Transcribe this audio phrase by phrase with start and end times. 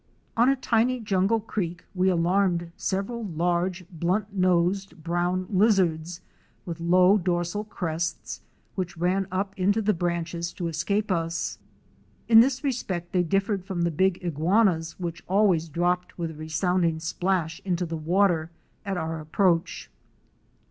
[0.35, 6.21] On a tiny jungle creek we alarmed several large, blunt nosed brown lizards,
[6.65, 8.41] with low dorsal crests,
[8.73, 11.59] which ran up into the branches to escape us.
[12.27, 16.33] In this respect they dif fered from the big, iguanas which always dropped with a
[16.33, 18.49] resounding splash into the water
[18.83, 19.91] at our approach.